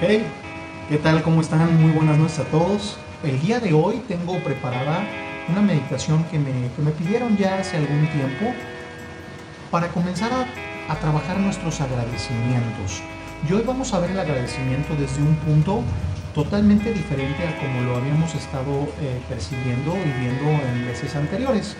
Hey, 0.00 0.24
¿qué 0.88 0.96
tal? 0.98 1.24
¿Cómo 1.24 1.40
están? 1.40 1.82
Muy 1.82 1.90
buenas 1.90 2.18
noches 2.18 2.38
a 2.38 2.44
todos. 2.44 2.98
El 3.24 3.40
día 3.40 3.58
de 3.58 3.72
hoy 3.72 4.00
tengo 4.06 4.38
preparada 4.44 5.04
una 5.48 5.60
meditación 5.60 6.22
que 6.30 6.38
me, 6.38 6.52
que 6.76 6.82
me 6.82 6.92
pidieron 6.92 7.36
ya 7.36 7.58
hace 7.58 7.78
algún 7.78 8.06
tiempo 8.06 8.54
para 9.72 9.88
comenzar 9.88 10.30
a, 10.32 10.92
a 10.92 11.00
trabajar 11.00 11.40
nuestros 11.40 11.80
agradecimientos. 11.80 13.02
Y 13.48 13.52
hoy 13.52 13.64
vamos 13.66 13.92
a 13.92 13.98
ver 13.98 14.12
el 14.12 14.20
agradecimiento 14.20 14.94
desde 14.94 15.20
un 15.20 15.34
punto 15.34 15.82
totalmente 16.32 16.92
diferente 16.94 17.48
a 17.48 17.58
como 17.58 17.80
lo 17.80 17.96
habíamos 17.96 18.32
estado 18.36 18.84
eh, 19.00 19.20
percibiendo 19.28 19.96
y 19.96 20.20
viendo 20.20 20.44
en 20.64 20.86
veces 20.86 21.16
anteriores. 21.16 21.76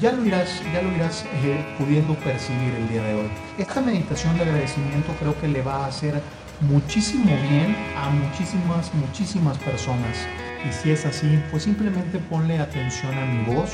Ya 0.00 0.12
lo 0.12 0.24
irás, 0.24 0.62
ya 0.72 0.80
lo 0.80 0.90
irás 0.92 1.26
eh, 1.44 1.62
pudiendo 1.76 2.14
percibir 2.14 2.74
el 2.74 2.88
día 2.88 3.02
de 3.02 3.14
hoy. 3.16 3.30
Esta 3.58 3.82
meditación 3.82 4.38
de 4.38 4.44
agradecimiento 4.44 5.12
creo 5.20 5.38
que 5.38 5.48
le 5.48 5.60
va 5.60 5.84
a 5.84 5.88
hacer 5.88 6.22
muchísimo 6.60 7.24
bien 7.50 7.76
a 7.96 8.10
muchísimas, 8.10 8.92
muchísimas 8.94 9.58
personas. 9.58 10.16
Y 10.68 10.72
si 10.72 10.90
es 10.90 11.06
así, 11.06 11.40
pues 11.50 11.62
simplemente 11.62 12.18
ponle 12.18 12.58
atención 12.58 13.16
a 13.16 13.24
mi 13.24 13.54
voz. 13.54 13.72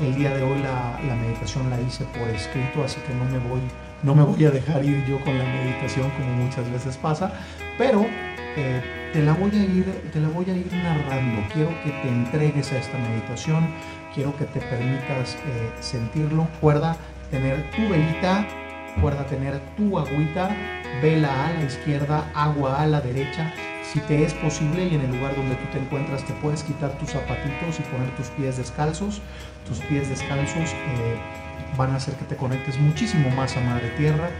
El 0.00 0.14
día 0.14 0.34
de 0.34 0.42
hoy 0.42 0.60
la, 0.62 1.14
meditación 1.14 1.70
la 1.70 1.80
hice 1.80 2.04
por 2.06 2.28
escrito, 2.28 2.84
así 2.84 3.00
que 3.06 3.14
no 3.14 3.24
me 3.24 3.38
voy, 3.48 3.60
no 4.02 4.14
me 4.14 4.22
voy 4.22 4.44
a 4.44 4.50
dejar 4.50 4.84
ir 4.84 5.04
yo 5.06 5.20
con 5.20 5.38
la 5.38 5.44
meditación 5.44 6.10
como 6.10 6.32
muchas 6.44 6.70
veces 6.72 6.96
pasa, 6.96 7.32
pero 7.78 8.04
eh, 8.56 8.82
te, 9.12 9.22
la 9.22 9.34
voy 9.34 9.50
a 9.50 9.62
ir, 9.62 9.84
te 10.12 10.20
la 10.20 10.28
voy 10.28 10.44
a 10.50 10.56
ir 10.56 10.72
narrando. 10.72 11.42
Quiero 11.52 11.70
que 11.82 11.90
te 11.90 12.08
entregues 12.08 12.72
a 12.72 12.78
esta 12.78 12.98
meditación, 12.98 13.68
quiero 14.14 14.36
que 14.36 14.44
te 14.46 14.60
permitas 14.60 15.36
eh, 15.46 15.70
sentirlo. 15.80 16.48
Recuerda 16.54 16.96
tener 17.30 17.70
tu 17.70 17.88
velita, 17.88 18.46
recuerda 18.94 19.26
tener 19.26 19.60
tu 19.76 19.98
agüita, 19.98 20.54
vela 21.00 21.46
a 21.46 21.52
la 21.52 21.64
izquierda, 21.64 22.30
agua 22.34 22.82
a 22.82 22.86
la 22.86 23.00
derecha. 23.00 23.52
Si 23.82 24.00
te 24.00 24.24
es 24.24 24.32
posible 24.34 24.86
y 24.86 24.94
en 24.94 25.02
el 25.02 25.16
lugar 25.16 25.34
donde 25.36 25.54
tú 25.56 25.66
te 25.72 25.78
encuentras 25.78 26.24
te 26.24 26.32
puedes 26.34 26.62
quitar 26.62 26.96
tus 26.98 27.10
zapatitos 27.10 27.78
y 27.78 27.82
poner 27.82 28.08
tus 28.16 28.28
pies 28.28 28.56
descalzos. 28.56 29.20
Tus 29.66 29.78
pies 29.80 30.08
descalzos 30.08 30.72
eh, 30.72 31.16
van 31.76 31.90
a 31.90 31.96
hacer 31.96 32.14
que 32.14 32.24
te 32.24 32.36
conectes 32.36 32.78
muchísimo 32.78 33.28
más 33.30 33.56
a 33.56 33.60
Madre 33.60 33.90
Tierra. 33.98 34.30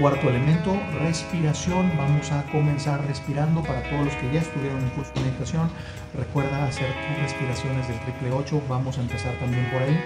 Cuarto 0.00 0.30
elemento, 0.30 0.74
respiración. 1.00 1.92
Vamos 1.96 2.32
a 2.32 2.42
comenzar 2.50 3.06
respirando 3.06 3.62
para 3.62 3.82
todos 3.90 4.06
los 4.06 4.14
que 4.16 4.32
ya 4.32 4.40
estuvieron 4.40 4.80
en 4.80 4.88
curso 4.90 5.12
de 5.14 5.20
meditación. 5.20 5.70
Recuerda 6.14 6.64
hacer 6.64 6.88
tus 6.88 7.22
respiraciones 7.22 7.86
del 7.88 8.00
triple 8.00 8.32
8. 8.32 8.62
Vamos 8.68 8.98
a 8.98 9.02
empezar 9.02 9.34
también 9.34 9.70
por 9.70 9.82
ahí. 9.82 10.00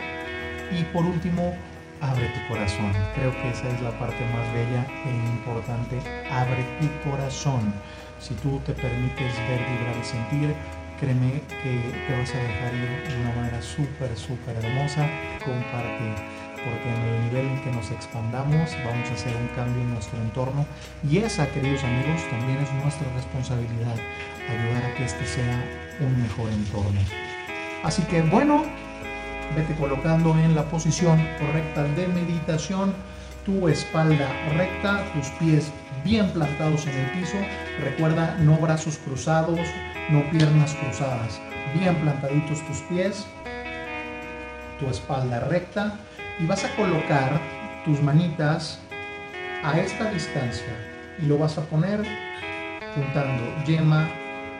Y 0.78 0.82
por 0.92 1.04
último, 1.04 1.54
abre 2.00 2.28
tu 2.28 2.48
corazón. 2.48 2.92
Creo 3.14 3.32
que 3.32 3.50
esa 3.50 3.68
es 3.68 3.80
la 3.80 3.98
parte 3.98 4.24
más 4.32 4.52
bella 4.52 4.86
e 5.04 5.10
importante. 5.10 6.00
Abre 6.30 6.64
tu 6.80 7.10
corazón. 7.10 7.72
Si 8.18 8.34
tú 8.34 8.60
te 8.64 8.72
permites 8.72 9.36
ver, 9.48 9.60
vibrar 9.60 9.96
y 10.00 10.04
sentir, 10.04 10.54
créeme 10.98 11.42
que 11.48 11.80
te 12.06 12.18
vas 12.18 12.34
a 12.34 12.38
dejar 12.38 12.74
ir 12.74 13.08
de 13.08 13.20
una 13.20 13.34
manera 13.36 13.60
súper, 13.62 14.16
súper 14.16 14.56
hermosa. 14.56 15.08
Comparte 15.44 16.46
porque 16.66 16.88
en 16.88 17.02
el 17.02 17.24
nivel 17.24 17.46
en 17.46 17.62
que 17.62 17.70
nos 17.70 17.90
expandamos 17.92 18.76
vamos 18.84 19.08
a 19.10 19.14
hacer 19.14 19.34
un 19.36 19.46
cambio 19.54 19.80
en 19.82 19.94
nuestro 19.94 20.18
entorno 20.18 20.66
y 21.08 21.18
esa, 21.18 21.46
queridos 21.52 21.84
amigos, 21.84 22.22
también 22.28 22.58
es 22.58 22.72
nuestra 22.82 23.06
responsabilidad, 23.14 23.94
ayudar 24.50 24.84
a 24.84 24.94
que 24.94 25.04
este 25.04 25.24
sea 25.26 25.64
un 26.00 26.20
mejor 26.20 26.50
entorno. 26.50 27.00
Así 27.84 28.02
que 28.02 28.22
bueno, 28.22 28.64
vete 29.54 29.74
colocando 29.74 30.36
en 30.38 30.54
la 30.54 30.64
posición 30.64 31.18
correcta 31.38 31.84
de 31.84 32.08
meditación, 32.08 32.94
tu 33.44 33.68
espalda 33.68 34.28
recta, 34.56 35.04
tus 35.12 35.28
pies 35.38 35.70
bien 36.04 36.28
plantados 36.30 36.86
en 36.86 36.94
el 36.96 37.10
piso, 37.12 37.36
recuerda 37.80 38.36
no 38.40 38.56
brazos 38.56 38.98
cruzados, 38.98 39.60
no 40.08 40.28
piernas 40.30 40.74
cruzadas, 40.74 41.40
bien 41.74 41.94
plantaditos 41.96 42.64
tus 42.66 42.78
pies, 42.82 43.26
tu 44.78 44.88
espalda 44.88 45.40
recta, 45.40 45.98
y 46.38 46.46
vas 46.46 46.64
a 46.64 46.74
colocar 46.76 47.40
tus 47.84 48.02
manitas 48.02 48.80
a 49.64 49.78
esta 49.78 50.10
distancia. 50.10 50.74
Y 51.18 51.26
lo 51.26 51.38
vas 51.38 51.56
a 51.56 51.62
poner 51.62 52.04
juntando 52.94 53.64
yema, 53.64 54.08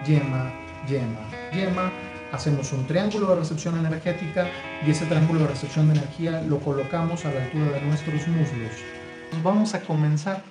yema, 0.06 0.50
yema, 0.88 1.20
yema. 1.52 1.92
Hacemos 2.32 2.72
un 2.72 2.86
triángulo 2.86 3.28
de 3.28 3.36
recepción 3.36 3.78
energética 3.78 4.48
y 4.86 4.90
ese 4.90 5.06
triángulo 5.06 5.40
de 5.40 5.48
recepción 5.48 5.88
de 5.88 5.98
energía 5.98 6.42
lo 6.42 6.58
colocamos 6.60 7.24
a 7.24 7.32
la 7.32 7.44
altura 7.44 7.70
de 7.70 7.80
nuestros 7.82 8.26
muslos. 8.28 8.72
Vamos 9.42 9.74
a 9.74 9.80
comenzar. 9.80 10.42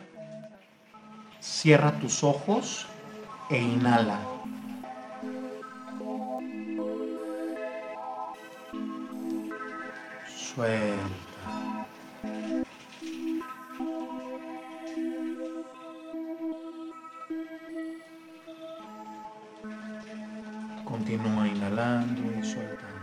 Cierra 1.40 1.92
tus 2.00 2.24
ojos 2.24 2.88
e 3.50 3.62
inhala. 3.62 4.20
Suelta. 10.36 11.26
Continúa 20.86 21.45
inhalando 21.66 22.22
y 22.40 22.44
soltando. 22.44 22.96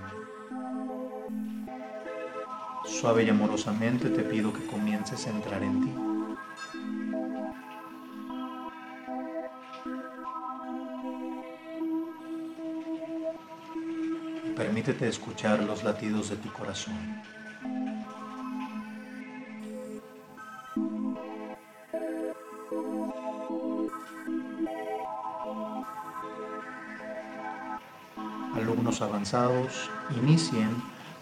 Suave 2.85 3.25
y 3.25 3.31
amorosamente 3.31 4.09
te 4.11 4.23
pido 4.23 4.53
que 4.53 4.67
comiences 4.67 5.27
a 5.27 5.31
entrar 5.31 5.63
en 5.63 5.81
ti. 5.81 5.93
Permítete 14.57 15.09
escuchar 15.09 15.63
los 15.63 15.83
latidos 15.83 16.31
de 16.31 16.37
tu 16.37 16.53
corazón. 16.53 16.95
Avanzados, 29.03 29.91
inicien 30.17 30.71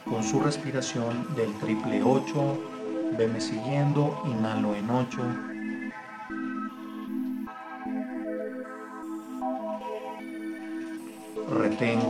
con 0.04 0.22
su 0.22 0.40
respiración 0.40 1.34
del 1.34 1.52
triple 1.58 2.02
8. 2.02 2.58
Veme 3.18 3.40
siguiendo, 3.40 4.22
inhalo 4.26 4.74
en 4.74 4.90
8. 4.90 5.18
Retengo 11.50 12.09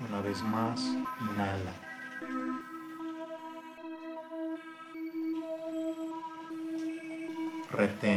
Una 0.00 0.20
vez 0.20 0.42
más, 0.42 0.80
inhala. 1.20 1.84
retén. 7.74 8.13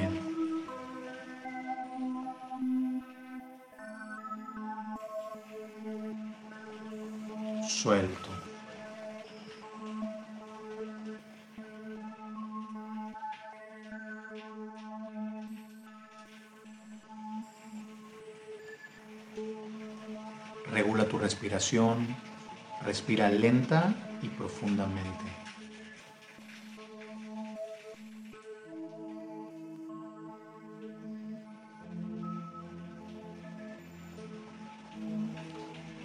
Respiración, 21.58 22.16
respira 22.86 23.30
lenta 23.30 23.94
y 24.22 24.28
profundamente. 24.30 25.26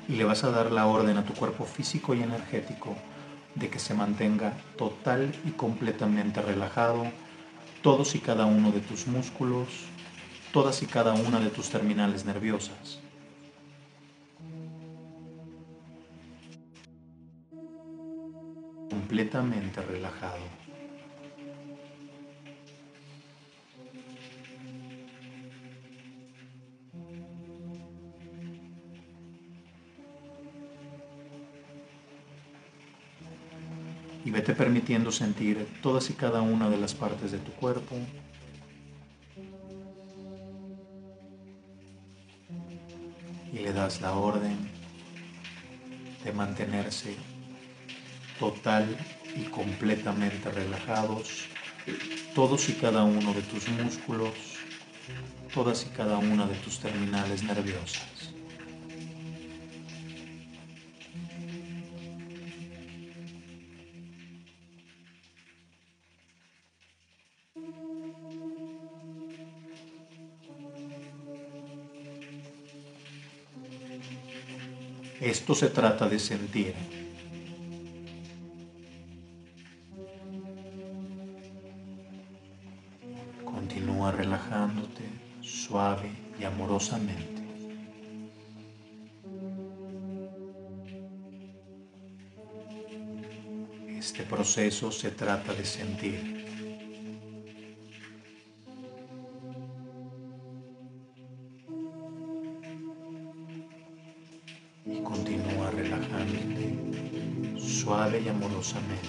y 0.08 0.16
le 0.16 0.24
vas 0.24 0.44
a 0.44 0.50
dar 0.50 0.72
la 0.72 0.86
orden 0.86 1.16
a 1.16 1.24
tu 1.24 1.32
cuerpo 1.32 1.64
físico 1.64 2.12
y 2.12 2.22
energético 2.22 2.94
de 3.54 3.70
que 3.70 3.78
se 3.78 3.94
mantenga 3.94 4.52
total 4.76 5.32
y 5.46 5.52
completamente 5.52 6.42
relajado, 6.42 7.06
todos 7.82 8.14
y 8.14 8.18
cada 8.18 8.44
uno 8.44 8.72
de 8.72 8.80
tus 8.80 9.06
músculos, 9.06 9.68
todas 10.52 10.82
y 10.82 10.86
cada 10.86 11.14
una 11.14 11.40
de 11.40 11.48
tus 11.48 11.70
terminales 11.70 12.26
nerviosas. 12.26 13.00
Completamente 19.12 19.82
relajado. 19.82 20.38
y 34.24 34.30
vete 34.30 34.54
permitiendo 34.54 35.12
sentir 35.12 35.68
todas 35.82 36.08
y 36.08 36.14
cada 36.14 36.40
una 36.40 36.70
de 36.70 36.78
las 36.78 36.94
partes 36.94 37.32
de 37.32 37.38
tu 37.38 37.52
cuerpo. 37.52 37.94
Y 43.52 43.58
le 43.58 43.74
das 43.74 44.00
la 44.00 44.14
orden 44.14 44.56
de 46.24 46.32
mantenerse 46.32 47.14
total 48.42 48.96
y 49.36 49.44
completamente 49.44 50.50
relajados 50.50 51.46
todos 52.34 52.68
y 52.68 52.72
cada 52.72 53.04
uno 53.04 53.32
de 53.32 53.42
tus 53.42 53.68
músculos, 53.68 54.34
todas 55.54 55.86
y 55.86 55.90
cada 55.90 56.18
una 56.18 56.46
de 56.46 56.56
tus 56.56 56.80
terminales 56.80 57.44
nerviosas. 57.44 58.32
Esto 75.20 75.54
se 75.54 75.68
trata 75.68 76.08
de 76.08 76.18
sentir. 76.18 77.01
Proceso 94.52 94.92
se 94.92 95.10
trata 95.12 95.54
de 95.54 95.64
sentir. 95.64 96.44
suave 107.66 108.20
y 108.20 108.28
amorosamente. 108.28 109.08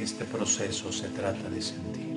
Este 0.00 0.24
proceso 0.24 0.90
se 0.90 1.08
trata 1.10 1.50
de 1.50 1.60
sentir. 1.60 2.11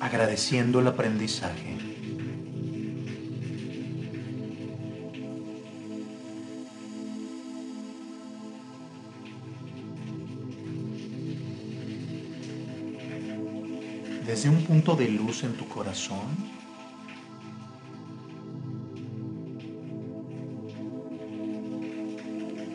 Agradeciendo 0.00 0.80
el 0.80 0.86
aprendizaje. 0.86 1.76
Desde 14.26 14.48
un 14.48 14.64
punto 14.64 14.96
de 14.96 15.10
luz 15.10 15.44
en 15.44 15.52
tu 15.52 15.68
corazón, 15.68 16.20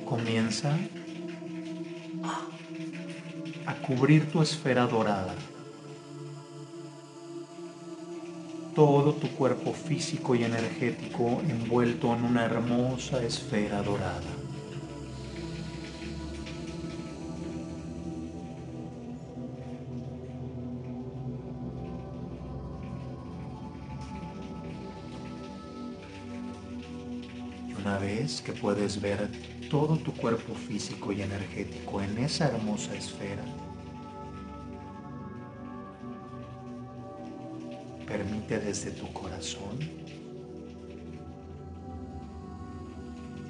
comienza 0.08 0.78
cubrir 3.86 4.32
tu 4.32 4.42
esfera 4.42 4.88
dorada. 4.88 5.36
todo 8.76 9.14
tu 9.14 9.30
cuerpo 9.30 9.72
físico 9.72 10.36
y 10.36 10.44
energético 10.44 11.42
envuelto 11.48 12.14
en 12.14 12.26
una 12.26 12.44
hermosa 12.44 13.24
esfera 13.24 13.82
dorada. 13.82 14.22
Una 27.80 27.98
vez 27.98 28.42
que 28.42 28.52
puedes 28.52 29.00
ver 29.00 29.30
todo 29.70 29.96
tu 29.96 30.12
cuerpo 30.12 30.54
físico 30.54 31.14
y 31.14 31.22
energético 31.22 32.02
en 32.02 32.18
esa 32.18 32.48
hermosa 32.48 32.94
esfera, 32.94 33.44
permite 38.18 38.58
desde 38.60 38.92
tu 38.92 39.12
corazón, 39.12 39.78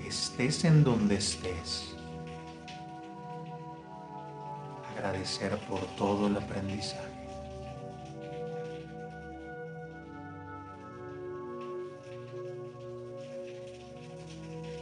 estés 0.08 0.66
en 0.66 0.84
donde 0.84 1.18
estés, 1.18 1.96
agradecer 4.92 5.56
por 5.70 5.82
todo 5.98 6.26
el 6.26 6.38
aprendizaje. 6.38 7.14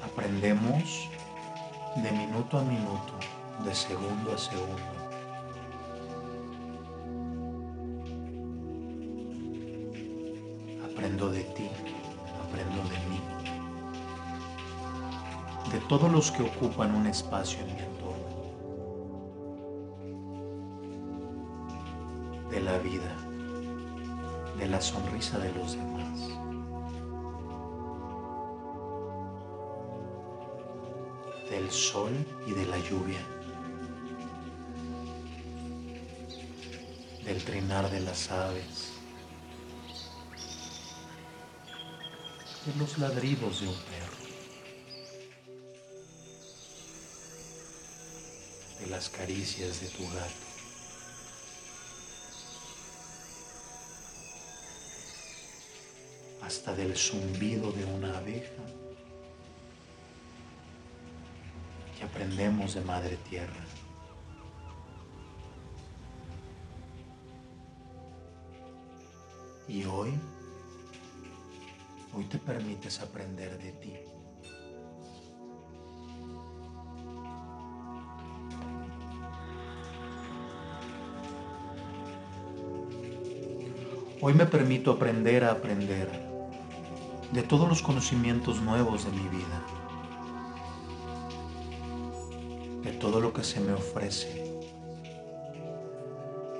Aprendemos 0.02 1.10
de 1.98 2.12
minuto 2.14 2.58
a 2.58 2.64
minuto, 2.64 3.14
de 3.66 3.76
segundo 3.76 4.32
a 4.34 4.38
segundo 4.38 5.03
ti, 11.56 11.70
aprendo 12.48 12.84
de 12.90 12.98
mí, 13.10 13.22
de 15.72 15.80
todos 15.88 16.12
los 16.12 16.32
que 16.32 16.44
ocupan 16.44 16.96
un 16.96 17.08
espacio 17.08 17.60
en 17.62 17.76
mi 17.76 17.82
entorno, 17.82 18.04
de 22.50 22.62
la 22.62 22.78
vida, 22.78 23.16
de 24.58 24.68
la 24.68 24.82
sonrisa 24.82 25.40
de 25.40 25.52
los 25.54 25.74
demás. 25.74 25.94
del 31.50 31.70
sol 31.70 32.12
y 32.48 32.52
de 32.52 32.66
la 32.66 32.80
lluvia, 32.80 33.22
del 37.26 37.44
trinar 37.44 37.92
de 37.92 38.00
las 38.00 38.32
aves, 38.32 38.93
de 42.66 42.76
los 42.80 42.98
ladridos 42.98 43.62
de 43.62 43.68
un 43.68 43.76
perro, 43.76 44.18
de 48.80 48.88
las 48.88 49.10
caricias 49.10 49.82
de 49.82 49.88
tu 49.90 50.04
gato. 50.14 50.54
hasta 56.46 56.76
del 56.76 56.96
zumbido 56.96 57.72
de 57.72 57.86
una 57.86 58.18
abeja 58.18 58.64
que 61.98 62.04
aprendemos 62.04 62.74
de 62.74 62.82
Madre 62.82 63.18
Tierra. 63.30 63.66
Y 69.68 69.86
hoy 69.86 70.14
Hoy 72.16 72.26
te 72.26 72.38
permites 72.38 73.00
aprender 73.02 73.58
de 73.58 73.72
ti. 73.72 73.94
Hoy 84.22 84.34
me 84.36 84.46
permito 84.46 84.92
aprender 84.92 85.44
a 85.44 85.52
aprender 85.52 86.08
de 87.32 87.42
todos 87.42 87.68
los 87.68 87.82
conocimientos 87.82 88.62
nuevos 88.62 89.06
de 89.06 89.12
mi 89.12 89.28
vida, 89.30 89.62
de 92.84 92.92
todo 92.94 93.20
lo 93.20 93.34
que 93.34 93.44
se 93.44 93.60
me 93.60 93.74
ofrece, 93.74 94.62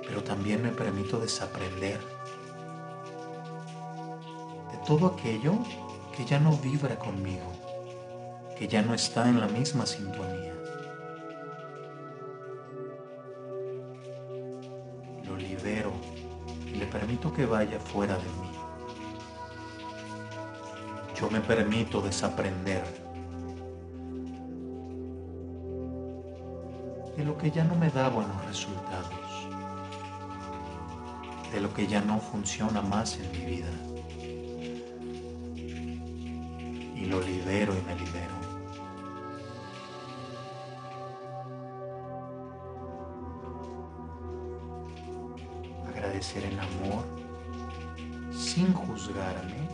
pero 0.06 0.24
también 0.24 0.62
me 0.62 0.70
permito 0.70 1.20
desaprender 1.20 2.00
de 2.00 2.13
todo 4.86 5.06
aquello 5.06 5.54
que 6.14 6.24
ya 6.24 6.38
no 6.38 6.52
vibra 6.58 6.98
conmigo, 6.98 7.50
que 8.58 8.68
ya 8.68 8.82
no 8.82 8.94
está 8.94 9.28
en 9.28 9.40
la 9.40 9.48
misma 9.48 9.86
sintonía. 9.86 10.52
Lo 15.26 15.36
libero 15.36 15.92
y 16.66 16.76
le 16.76 16.86
permito 16.86 17.32
que 17.32 17.46
vaya 17.46 17.80
fuera 17.80 18.14
de 18.14 18.24
mí. 18.24 18.50
Yo 21.18 21.30
me 21.30 21.40
permito 21.40 22.02
desaprender 22.02 22.84
de 27.16 27.24
lo 27.24 27.38
que 27.38 27.50
ya 27.50 27.64
no 27.64 27.74
me 27.76 27.88
da 27.88 28.08
buenos 28.10 28.44
resultados, 28.44 29.48
de 31.52 31.60
lo 31.60 31.72
que 31.72 31.86
ya 31.86 32.02
no 32.02 32.18
funciona 32.18 32.82
más 32.82 33.18
en 33.18 33.32
mi 33.32 33.56
vida. 33.56 33.70
Lo 37.14 37.20
libero 37.20 37.72
y 37.76 37.82
me 37.82 37.94
libero. 37.94 38.34
Agradecer 45.88 46.44
el 46.44 46.58
amor 46.58 47.04
sin 48.32 48.72
juzgarme 48.72 49.68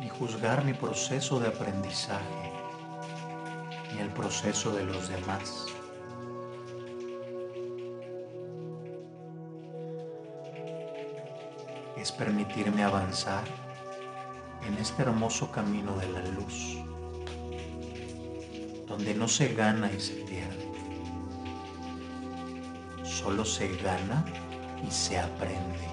ni 0.00 0.08
juzgar 0.08 0.64
mi 0.64 0.74
proceso 0.74 1.38
de 1.38 1.48
aprendizaje 1.48 2.52
ni 3.94 4.00
el 4.00 4.08
proceso 4.08 4.72
de 4.72 4.84
los 4.84 5.08
demás. 5.08 5.69
Permitirme 12.20 12.84
avanzar 12.84 13.44
en 14.66 14.76
este 14.76 15.00
hermoso 15.00 15.50
camino 15.50 15.96
de 15.96 16.08
la 16.12 16.20
luz, 16.20 16.76
donde 18.86 19.14
no 19.14 19.26
se 19.26 19.54
gana 19.54 19.90
y 19.90 19.98
se 19.98 20.12
pierde, 20.12 20.70
solo 23.04 23.42
se 23.46 23.74
gana 23.78 24.22
y 24.86 24.90
se 24.90 25.18
aprende. 25.18 25.88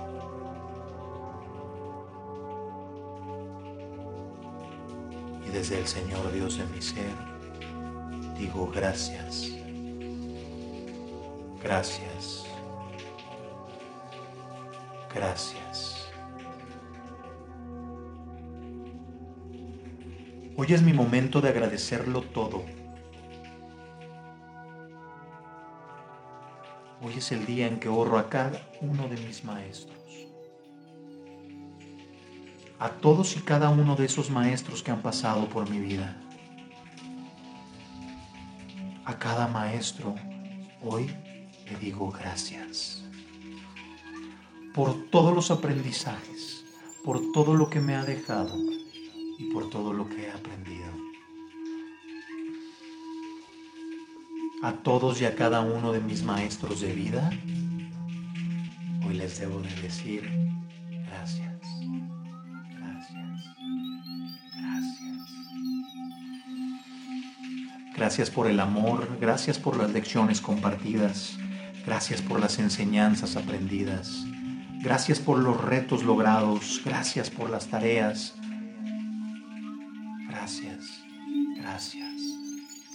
Y 5.48 5.50
desde 5.50 5.79
el 5.79 5.88
Señor 5.88 6.29
Dios 6.34 6.57
de 6.57 6.65
mi 6.65 6.81
ser, 6.81 7.15
digo 8.38 8.69
gracias, 8.75 9.53
gracias, 11.63 12.46
gracias. 15.15 15.97
Hoy 20.60 20.74
es 20.74 20.82
mi 20.82 20.92
momento 20.92 21.40
de 21.40 21.50
agradecerlo 21.50 22.24
todo. 22.24 22.66
Hoy 27.00 27.14
es 27.16 27.32
el 27.32 27.46
día 27.46 27.68
en 27.68 27.80
que 27.80 27.90
honro 27.90 28.18
a 28.18 28.28
cada 28.28 28.68
uno 28.82 29.08
de 29.08 29.18
mis 29.18 29.44
maestros. 29.44 30.00
A 32.80 32.90
todos 32.90 33.38
y 33.38 33.42
cada 33.42 33.70
uno 33.70 33.96
de 33.96 34.06
esos 34.06 34.32
maestros 34.32 34.82
que 34.82 34.90
han 34.90 35.04
pasado 35.04 35.48
por 35.48 35.70
mi 35.70 35.80
vida. 35.80 36.18
A 39.06 39.20
cada 39.20 39.48
maestro 39.48 40.16
hoy 40.82 41.06
le 41.70 41.78
digo 41.78 42.10
gracias. 42.10 43.04
Por 44.74 45.12
todos 45.12 45.36
los 45.36 45.52
aprendizajes, 45.52 46.66
por 47.04 47.32
todo 47.32 47.54
lo 47.54 47.70
que 47.70 47.80
me 47.80 47.94
ha 47.94 48.04
dejado 48.04 48.76
y 49.38 49.51
por 49.51 49.70
todo 49.70 49.94
lo 49.94 50.10
que 50.10 50.27
he 50.27 50.32
aprendido. 50.32 50.88
A 54.63 54.74
todos 54.74 55.22
y 55.22 55.25
a 55.25 55.36
cada 55.36 55.62
uno 55.62 55.91
de 55.91 56.00
mis 56.00 56.24
maestros 56.24 56.82
de 56.82 56.91
vida, 56.91 57.29
hoy 59.06 59.13
les 59.13 59.39
debo 59.39 59.60
de 59.62 59.70
decir 59.82 60.27
gracias, 61.06 61.62
gracias, 62.75 63.44
gracias. 64.58 65.08
Gracias 67.96 68.29
por 68.32 68.48
el 68.48 68.60
amor, 68.60 69.17
gracias 69.22 69.60
por 69.60 69.77
las 69.77 69.91
lecciones 69.91 70.41
compartidas, 70.41 71.38
gracias 71.86 72.24
por 72.24 72.39
las 72.39 72.58
enseñanzas 72.58 73.36
aprendidas, 73.36 74.25
gracias 74.82 75.20
por 75.20 75.38
los 75.38 75.63
retos 75.63 76.01
logrados, 76.03 76.82
gracias 76.84 77.29
por 77.29 77.51
las 77.51 77.67
tareas, 77.67 78.34
gracias, 81.77 82.22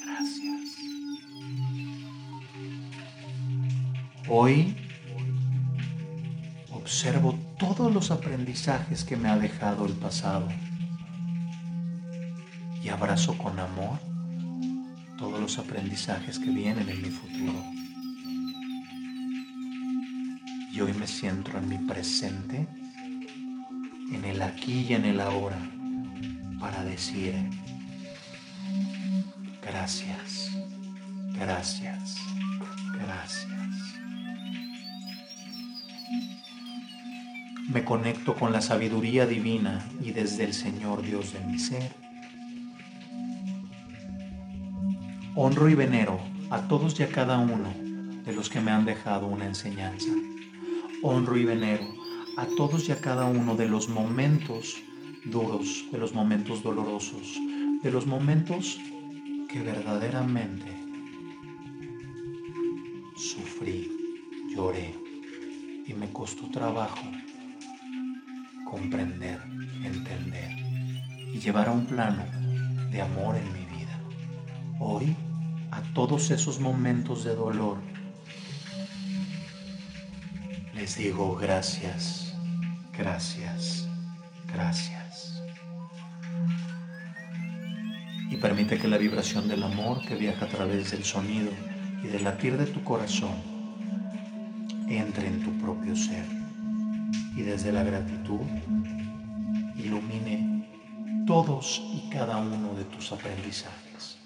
gracias. 0.05 0.77
Hoy 4.29 4.75
observo 6.73 7.39
todos 7.61 7.95
los 7.95 8.11
aprendizajes 8.11 9.05
que 9.05 9.17
me 9.17 9.29
ha 9.29 9.39
dejado 9.39 9.87
el 9.87 9.93
pasado 9.93 10.49
y 12.83 12.89
abrazo 12.89 13.39
con 13.39 13.61
amor 13.61 14.01
todos 15.17 15.41
los 15.41 15.59
aprendizajes 15.59 16.41
que 16.41 16.51
vienen 16.51 16.89
en 16.89 17.03
mi 17.03 17.11
futuro. 17.11 17.63
Y 20.73 20.81
hoy 20.81 20.93
me 20.95 21.07
siento 21.07 21.57
en 21.57 21.69
mi 21.69 21.79
presente, 21.79 22.67
en 24.13 24.25
el 24.25 24.43
aquí 24.43 24.87
y 24.89 24.95
en 24.95 25.05
el 25.05 25.21
ahora 25.21 25.71
para 26.59 26.83
decir 26.83 27.62
gracias, 31.43 32.19
gracias. 32.95 33.49
Me 37.69 37.85
conecto 37.85 38.35
con 38.35 38.53
la 38.53 38.61
sabiduría 38.61 39.27
divina 39.27 39.85
y 40.01 40.13
desde 40.13 40.45
el 40.45 40.53
Señor 40.53 41.03
Dios 41.03 41.33
de 41.33 41.41
mi 41.41 41.59
ser. 41.59 41.93
Honro 45.35 45.69
y 45.69 45.75
venero 45.75 46.21
a 46.51 46.61
todos 46.69 47.01
y 47.01 47.03
a 47.03 47.09
cada 47.09 47.39
uno 47.39 47.73
de 48.25 48.33
los 48.33 48.49
que 48.49 48.61
me 48.61 48.71
han 48.71 48.85
dejado 48.85 49.27
una 49.27 49.47
enseñanza. 49.47 50.11
Honro 51.03 51.37
y 51.37 51.45
venero 51.45 51.87
a 52.37 52.47
todos 52.57 52.89
y 52.89 52.93
a 52.93 53.01
cada 53.01 53.25
uno 53.25 53.57
de 53.57 53.69
los 53.69 53.89
momentos 53.89 54.77
duros, 55.25 55.87
de 55.91 55.99
los 55.99 56.15
momentos 56.15 56.63
dolorosos, 56.63 57.37
de 57.83 57.91
los 57.91 58.07
momentos 58.07 58.79
que 59.49 59.61
verdaderamente 59.61 60.72
sufrí, 63.63 63.91
lloré 64.55 64.95
y 65.87 65.95
me 65.95 66.13
costó 66.13 66.49
trabajo 66.51 67.01
comprender, 68.69 69.41
entender 69.85 70.51
y 71.33 71.39
llevar 71.39 71.69
a 71.69 71.73
un 71.73 71.87
plano 71.87 72.25
de 72.91 73.01
amor 73.01 73.37
en 73.37 73.53
mi 73.53 73.65
vida. 73.77 73.99
Hoy, 74.81 75.17
a 75.71 75.81
todos 75.95 76.31
esos 76.31 76.59
momentos 76.61 77.25
de 77.25 77.35
dolor, 77.35 77.79
les 80.75 80.97
digo 80.97 81.37
gracias, 81.37 82.35
gracias, 82.97 83.89
gracias. 84.53 84.99
y 88.31 88.37
permite 88.39 88.79
que 88.79 88.89
la 88.89 88.97
vibración 88.97 89.47
del 89.47 89.63
amor 89.63 90.01
que 90.07 90.15
viaja 90.15 90.47
a 90.47 90.49
través 90.49 90.91
del 90.91 91.05
sonido 91.05 91.51
y 92.03 92.09
del 92.09 92.25
latir 92.25 92.57
de 92.57 92.65
tu 92.65 92.83
corazón 92.83 93.52
entre 94.99 95.27
en 95.27 95.43
tu 95.43 95.53
propio 95.59 95.97
ser 95.97 96.27
y 97.37 97.43
desde 97.43 97.73
la 97.73 97.83
gratitud 97.83 98.41
ilumine 99.77 101.25
todos 101.27 101.81
y 101.83 102.11
cada 102.11 102.37
uno 102.37 102.75
de 102.75 102.85
tus 102.85 103.13
aprendizajes. 103.13 104.19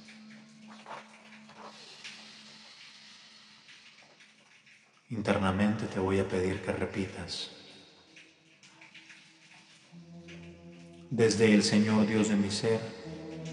Internamente 5.10 5.86
te 5.86 6.00
voy 6.00 6.18
a 6.18 6.26
pedir 6.26 6.60
que 6.62 6.72
repitas, 6.72 7.50
desde 11.10 11.54
el 11.54 11.62
Señor 11.62 12.06
Dios 12.06 12.28
de 12.28 12.36
mi 12.36 12.50
ser, 12.50 12.80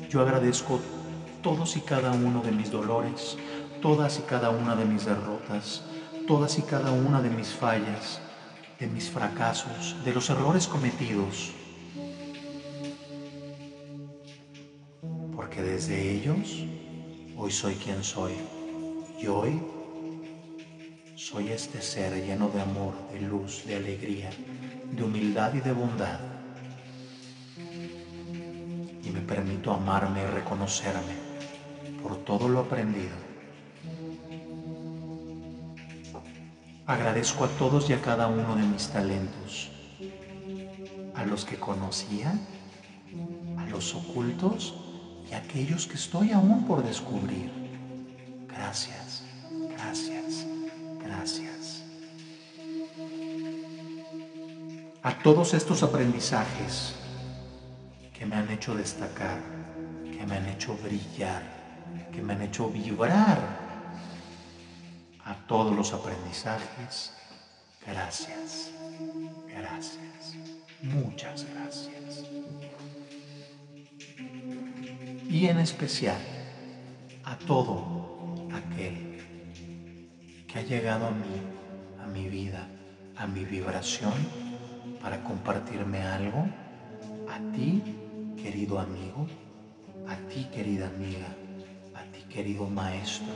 yo 0.10 0.22
agradezco 0.22 0.82
todos 1.44 1.78
y 1.78 1.82
cada 1.82 2.12
uno 2.12 2.42
de 2.42 2.52
mis 2.52 2.72
dolores, 2.72 3.38
todas 3.82 4.18
y 4.18 4.24
cada 4.24 4.50
una 4.50 4.76
de 4.76 4.86
mis 4.86 5.06
derrotas, 5.06 5.84
todas 6.28 6.58
y 6.58 6.62
cada 6.62 6.92
una 6.92 7.22
de 7.22 7.30
mis 7.30 7.50
fallas, 7.50 8.22
de 8.80 8.88
mis 8.88 9.10
fracasos, 9.10 9.96
de 10.04 10.14
los 10.14 10.30
errores 10.30 10.68
cometidos, 10.68 11.52
porque 15.36 15.62
desde 15.62 16.12
ellos 16.12 16.64
hoy 17.38 17.52
soy 17.52 17.76
quien 17.76 18.04
soy 18.04 18.34
y 19.20 19.28
hoy 19.28 19.62
soy 21.16 21.50
este 21.50 21.82
ser 21.82 22.14
lleno 22.26 22.50
de 22.50 22.62
amor, 22.62 22.94
de 23.12 23.22
luz, 23.22 23.64
de 23.66 23.76
alegría, 23.76 24.30
de 24.92 25.04
humildad 25.04 25.54
y 25.54 25.60
de 25.60 25.72
bondad. 25.72 26.20
Y 29.04 29.10
me 29.10 29.22
permito 29.22 29.72
amarme 29.72 30.22
y 30.22 30.26
reconocerme 30.26 31.16
por 32.02 32.18
todo 32.24 32.48
lo 32.48 32.60
aprendido. 32.60 33.23
Agradezco 36.86 37.46
a 37.46 37.48
todos 37.48 37.90
y 37.90 37.94
a 37.94 38.02
cada 38.02 38.28
uno 38.28 38.58
de 38.58 38.64
mis 38.64 38.90
talentos, 38.90 39.72
a 41.16 41.24
los 41.24 41.46
que 41.46 41.58
conocía, 41.58 42.38
a 43.58 43.66
los 43.68 43.96
ocultos 43.96 44.76
y 45.30 45.34
a 45.34 45.38
aquellos 45.38 45.88
que 45.88 45.94
estoy 45.94 46.34
aún 46.34 46.66
por 46.68 46.84
descubrir. 46.84 47.50
Gracias, 48.50 49.24
gracias, 49.70 50.46
gracias. 51.00 51.84
A 55.04 55.18
todos 55.20 55.54
estos 55.54 55.84
aprendizajes 55.84 56.96
que 58.14 58.26
me 58.26 58.36
han 58.36 58.50
hecho 58.50 58.76
destacar, 58.76 59.40
que 60.12 60.26
me 60.26 60.36
han 60.36 60.48
hecho 60.48 60.78
brillar, 60.84 61.44
que 62.12 62.22
me 62.22 62.34
han 62.34 62.42
hecho 62.42 62.70
vibrar 62.70 63.63
todos 65.48 65.76
los 65.76 65.94
aprendizajes. 65.94 67.14
Gracias, 67.86 68.72
gracias, 69.48 70.36
muchas 70.82 71.46
gracias. 71.54 72.24
Y 75.30 75.48
en 75.48 75.60
especial 75.60 76.22
a 77.26 77.38
todo 77.38 78.48
aquel 78.54 79.22
que 80.48 80.60
ha 80.60 80.62
llegado 80.62 81.08
a 81.08 81.12
mí, 81.12 81.42
a 82.02 82.08
mi 82.08 82.30
vida, 82.30 82.68
a 83.18 83.28
mi 83.28 83.44
vibración, 83.44 84.14
para 85.02 85.22
compartirme 85.24 86.02
algo, 86.04 86.46
a 87.30 87.40
ti, 87.54 87.82
querido 88.42 88.80
amigo, 88.80 89.28
a 90.08 90.16
ti, 90.30 90.48
querida 90.54 90.88
amiga, 90.88 91.28
a 91.96 92.04
ti, 92.12 92.24
querido 92.30 92.68
maestro, 92.68 93.34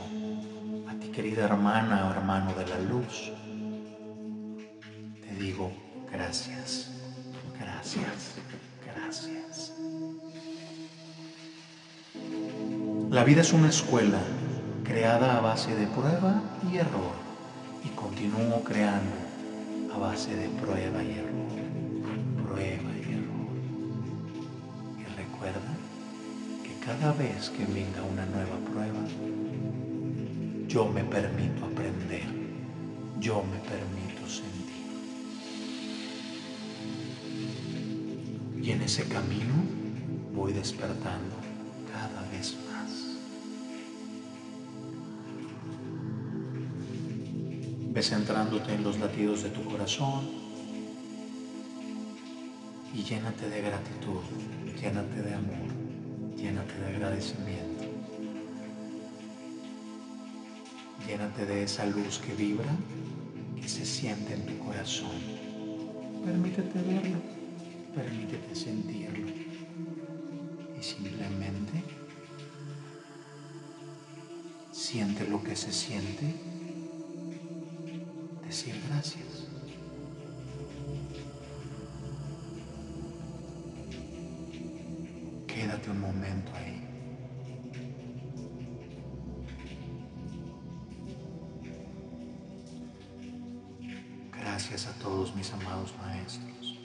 querida 1.14 1.44
hermana 1.44 2.06
o 2.06 2.10
hermano 2.10 2.54
de 2.54 2.66
la 2.66 2.78
luz, 2.78 3.32
te 5.20 5.34
digo 5.34 5.72
gracias, 6.10 6.90
gracias, 7.58 8.36
gracias. 8.84 9.72
La 13.10 13.24
vida 13.24 13.40
es 13.40 13.52
una 13.52 13.68
escuela 13.68 14.20
creada 14.84 15.38
a 15.38 15.40
base 15.40 15.74
de 15.74 15.86
prueba 15.86 16.42
y 16.70 16.76
error 16.76 17.12
y 17.84 17.88
continúo 17.90 18.62
creando 18.64 19.16
a 19.94 19.98
base 19.98 20.34
de 20.34 20.48
prueba 20.60 21.02
y 21.02 21.12
error, 21.12 22.46
prueba 22.46 22.90
y 22.96 23.12
error. 23.12 23.48
Y 24.98 25.04
recuerda 25.16 25.72
que 26.62 26.78
cada 26.84 27.12
vez 27.12 27.50
que 27.50 27.64
venga 27.64 28.02
una 28.02 28.26
nueva 28.26 28.56
prueba, 28.70 29.00
yo 30.68 30.86
me 30.86 31.02
permito 31.02 31.64
aprender, 31.64 32.26
yo 33.18 33.42
me 33.42 33.58
permito 33.58 34.28
sentir. 34.28 34.68
Y 38.62 38.70
en 38.72 38.82
ese 38.82 39.08
camino 39.08 39.54
voy 40.34 40.52
despertando 40.52 41.36
cada 41.90 42.20
vez 42.30 42.54
más. 42.70 43.16
Ves 47.94 48.10
centrándote 48.10 48.74
en 48.74 48.84
los 48.84 48.98
latidos 48.98 49.42
de 49.42 49.48
tu 49.48 49.64
corazón 49.64 50.28
y 52.92 53.02
llénate 53.02 53.48
de 53.48 53.62
gratitud, 53.62 54.20
llénate 54.78 55.22
de 55.22 55.34
amor, 55.34 56.36
llénate 56.36 56.74
de 56.78 56.86
agradecimiento. 56.88 57.87
Llénate 61.08 61.46
de 61.46 61.62
esa 61.62 61.86
luz 61.86 62.18
que 62.18 62.34
vibra, 62.34 62.68
que 63.58 63.66
se 63.66 63.86
siente 63.86 64.34
en 64.34 64.44
tu 64.44 64.58
corazón. 64.58 65.16
Permítete 66.22 66.82
verlo, 66.82 67.18
permítete 67.94 68.54
sentirlo. 68.54 69.26
Y 70.78 70.82
simplemente 70.82 71.82
siente 74.70 75.26
lo 75.26 75.42
que 75.42 75.56
se 75.56 75.72
siente. 75.72 76.26
Decir 78.46 78.74
gracias. 78.88 79.46
Quédate 85.46 85.90
un 85.90 86.00
momento 86.00 86.52
ahí. 86.54 86.77
Todos 95.08 95.34
mis 95.34 95.50
amados 95.54 95.94
maestros. 96.02 96.78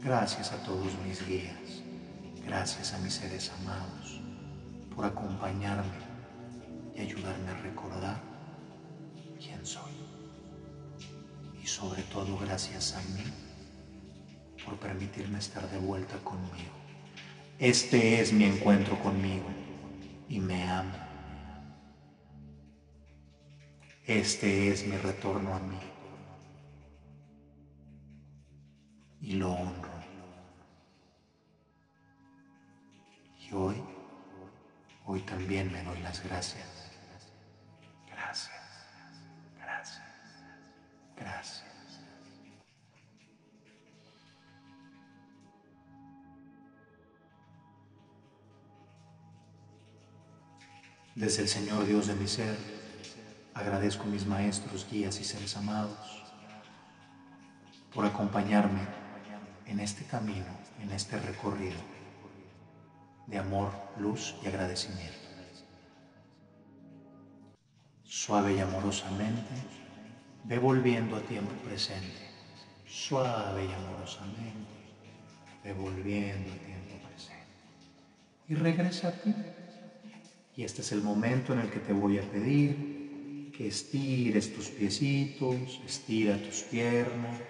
Gracias 0.00 0.52
a 0.52 0.62
todos 0.62 0.96
mis 1.04 1.26
guías. 1.26 1.82
Gracias 2.46 2.92
a 2.92 2.98
mis 2.98 3.14
seres 3.14 3.50
amados 3.60 4.20
por 4.94 5.04
acompañarme 5.04 5.98
y 6.94 7.00
ayudarme 7.00 7.50
a 7.50 7.62
recordar 7.62 8.20
quién 9.40 9.66
soy. 9.66 9.90
Y 11.60 11.66
sobre 11.66 12.02
todo 12.02 12.38
gracias 12.38 12.94
a 12.94 13.02
mí 13.14 13.24
por 14.64 14.76
permitirme 14.76 15.40
estar 15.40 15.68
de 15.68 15.78
vuelta 15.78 16.16
conmigo. 16.18 16.74
Este 17.58 18.20
es 18.20 18.32
mi 18.32 18.44
encuentro 18.44 18.96
conmigo 19.00 19.48
y 20.28 20.38
me 20.38 20.62
amo. 20.62 20.96
Este 24.06 24.70
es 24.70 24.86
mi 24.86 24.96
retorno 24.96 25.54
a 25.54 25.58
mí. 25.58 25.93
Lo 29.34 29.52
honro. 29.52 29.90
Y 33.40 33.52
hoy, 33.52 33.82
hoy 35.06 35.20
también 35.22 35.72
me 35.72 35.82
doy 35.82 36.00
las 36.00 36.22
gracias. 36.22 36.90
Gracias, 38.06 38.50
gracias, 39.58 40.02
gracias. 41.16 41.64
Desde 51.14 51.42
el 51.42 51.48
Señor 51.48 51.86
Dios 51.86 52.08
de 52.08 52.14
mi 52.14 52.26
ser, 52.26 52.56
agradezco 53.54 54.02
a 54.02 54.06
mis 54.06 54.26
maestros, 54.26 54.86
guías 54.90 55.20
y 55.20 55.24
seres 55.24 55.56
amados 55.56 56.24
por 57.94 58.04
acompañarme 58.04 59.03
en 59.66 59.80
este 59.80 60.04
camino, 60.04 60.46
en 60.82 60.92
este 60.92 61.18
recorrido 61.18 61.78
de 63.26 63.38
amor, 63.38 63.72
luz 63.98 64.34
y 64.42 64.48
agradecimiento. 64.48 65.14
Suave 68.04 68.54
y 68.54 68.60
amorosamente, 68.60 69.54
ve 70.44 70.58
volviendo 70.58 71.16
a 71.16 71.20
tiempo 71.20 71.52
presente. 71.64 72.22
Suave 72.86 73.64
y 73.64 73.72
amorosamente, 73.72 74.70
ve 75.64 75.72
volviendo 75.72 76.52
a 76.52 76.56
tiempo 76.56 77.08
presente. 77.08 77.44
Y 78.48 78.54
regresa 78.54 79.08
a 79.08 79.12
ti. 79.12 79.34
Y 80.56 80.64
este 80.64 80.82
es 80.82 80.92
el 80.92 81.02
momento 81.02 81.52
en 81.52 81.60
el 81.60 81.70
que 81.70 81.80
te 81.80 81.92
voy 81.92 82.18
a 82.18 82.22
pedir 82.22 83.50
que 83.56 83.68
estires 83.68 84.54
tus 84.54 84.68
piecitos, 84.68 85.80
estira 85.84 86.36
tus 86.38 86.62
piernas 86.62 87.40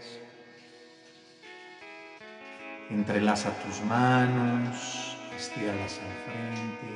Entrelaza 2.91 3.51
tus 3.65 3.83
manos, 3.83 5.17
estíralas 5.35 6.01
al 6.01 6.13
frente, 6.27 6.89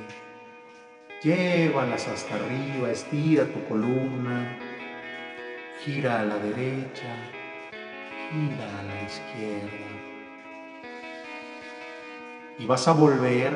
llévalas 1.23 2.07
hasta 2.07 2.35
arriba, 2.35 2.91
estira 2.91 3.45
tu 3.45 3.63
columna, 3.67 4.55
gira 5.83 6.19
a 6.19 6.23
la 6.25 6.37
derecha, 6.37 7.15
gira 8.29 8.79
a 8.79 8.83
la 8.83 9.01
izquierda. 9.01 9.87
Y 12.59 12.65
vas 12.65 12.87
a 12.87 12.93
volver 12.93 13.53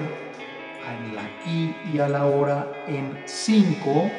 al 0.87 1.17
aquí 1.19 1.75
y 1.93 1.99
a 1.99 2.09
la 2.09 2.25
hora 2.25 2.67
en 2.87 3.21
5 3.25 4.11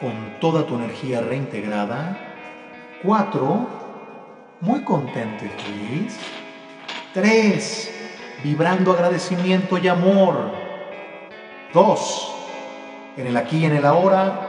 con 0.00 0.38
toda 0.40 0.64
tu 0.64 0.76
energía 0.76 1.20
reintegrada 1.22 2.16
4, 3.02 3.83
muy 4.60 4.82
contento 4.82 5.44
y 5.44 5.48
feliz. 5.48 6.18
3, 7.12 7.90
vibrando 8.42 8.92
agradecimiento 8.92 9.78
y 9.78 9.88
amor. 9.88 10.52
2, 11.72 12.34
en 13.16 13.26
el 13.26 13.36
aquí 13.36 13.58
y 13.58 13.64
en 13.66 13.76
el 13.76 13.84
ahora. 13.84 14.48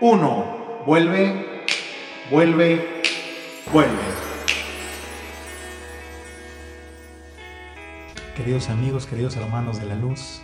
1, 0.00 0.84
vuelve, 0.86 1.64
vuelve, 2.30 3.02
vuelve. 3.72 4.22
Queridos 8.36 8.70
amigos, 8.70 9.06
queridos 9.06 9.36
hermanos 9.36 9.78
de 9.78 9.86
la 9.86 9.94
luz, 9.94 10.40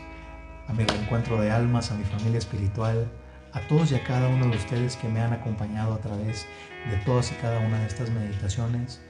a 0.68 0.72
mi 0.74 0.84
reencuentro 0.84 1.40
de 1.40 1.50
almas, 1.50 1.90
a 1.90 1.94
mi 1.94 2.04
familia 2.04 2.38
espiritual, 2.38 3.08
a 3.52 3.61
todos 3.68 3.92
y 3.92 3.94
a 3.94 4.04
cada 4.04 4.28
uno 4.28 4.48
de 4.48 4.56
ustedes 4.56 4.96
que 4.96 5.08
me 5.08 5.20
han 5.20 5.32
acompañado 5.32 5.94
a 5.94 6.00
través 6.00 6.46
de 6.90 6.96
todas 6.98 7.32
y 7.32 7.34
cada 7.37 7.58
una 7.61 7.80
de 7.80 7.87
estas 7.87 8.11
meditaciones, 8.11 9.00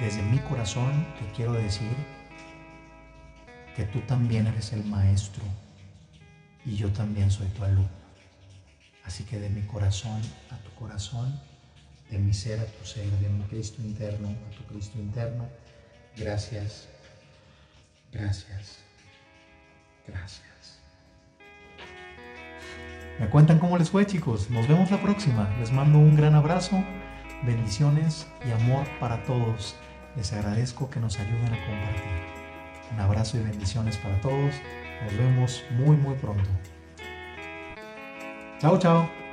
desde 0.00 0.22
mi 0.22 0.38
corazón 0.38 1.06
te 1.18 1.32
quiero 1.34 1.52
decir 1.52 1.92
que 3.74 3.84
tú 3.84 4.00
también 4.00 4.46
eres 4.46 4.72
el 4.72 4.84
maestro 4.84 5.44
y 6.64 6.76
yo 6.76 6.90
también 6.92 7.30
soy 7.30 7.46
tu 7.48 7.64
alumno. 7.64 7.88
Así 9.04 9.24
que 9.24 9.38
de 9.38 9.48
mi 9.50 9.62
corazón 9.62 10.20
a 10.50 10.56
tu 10.58 10.70
corazón, 10.74 11.40
de 12.10 12.18
mi 12.18 12.32
ser 12.34 12.60
a 12.60 12.66
tu 12.66 12.84
ser, 12.84 13.08
de 13.10 13.28
mi 13.28 13.44
Cristo 13.44 13.82
interno 13.82 14.28
a 14.28 14.56
tu 14.56 14.64
Cristo 14.64 14.98
interno, 14.98 15.48
gracias, 16.16 16.88
gracias, 18.12 18.78
gracias. 20.06 20.55
Me 23.18 23.28
cuentan 23.28 23.58
cómo 23.58 23.78
les 23.78 23.90
fue 23.90 24.06
chicos. 24.06 24.50
Nos 24.50 24.68
vemos 24.68 24.90
la 24.90 25.00
próxima. 25.00 25.48
Les 25.58 25.72
mando 25.72 25.98
un 25.98 26.16
gran 26.16 26.34
abrazo, 26.34 26.82
bendiciones 27.44 28.26
y 28.46 28.52
amor 28.52 28.86
para 29.00 29.22
todos. 29.24 29.74
Les 30.16 30.32
agradezco 30.34 30.90
que 30.90 31.00
nos 31.00 31.18
ayuden 31.18 31.46
a 31.46 31.66
compartir. 31.66 32.12
Un 32.92 33.00
abrazo 33.00 33.38
y 33.38 33.40
bendiciones 33.40 33.96
para 33.96 34.20
todos. 34.20 34.54
Nos 35.04 35.16
vemos 35.16 35.64
muy 35.70 35.96
muy 35.96 36.14
pronto. 36.16 36.48
Chao, 38.60 38.78
chao. 38.78 39.25